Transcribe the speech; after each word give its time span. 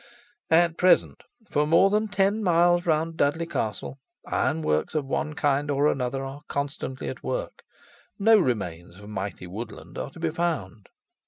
At 0.49 0.77
present, 0.77 1.21
for 1.47 1.67
more 1.67 1.91
than 1.91 2.07
ten 2.07 2.41
miles 2.43 2.87
round 2.87 3.17
Dudley 3.17 3.45
Castle, 3.45 3.99
iron 4.25 4.63
works 4.63 4.95
of 4.95 5.05
one 5.05 5.35
kind 5.35 5.69
or 5.69 5.85
another 5.87 6.23
are 6.25 6.41
constantly 6.47 7.07
at 7.07 7.21
work; 7.23 7.61
no 8.17 8.39
remains 8.39 8.97
of 8.97 9.09
mighty 9.09 9.45
woodland 9.45 9.99
are 9.99 10.09
to 10.09 10.19
be 10.19 10.31
found. 10.31 10.89